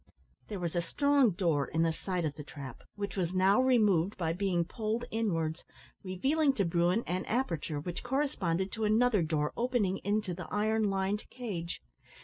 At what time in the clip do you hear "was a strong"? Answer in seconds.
0.59-1.29